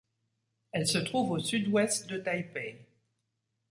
[0.71, 2.87] Elle se trouve au sud ouest de Taipei.